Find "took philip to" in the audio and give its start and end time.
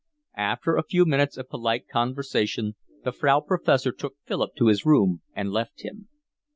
3.91-4.65